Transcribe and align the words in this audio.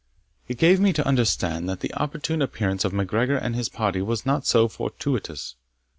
It 0.47 0.57
gave 0.57 0.79
me 0.79 0.93
to 0.93 1.05
understand 1.05 1.69
that 1.69 1.81
the 1.81 1.93
opportune 1.93 2.41
appearance 2.41 2.83
of 2.83 2.91
MacGregor 2.91 3.37
and 3.37 3.53
his 3.55 3.69
party 3.69 4.01
was 4.01 4.25
not 4.25 4.47
fortuitous. 4.47 5.53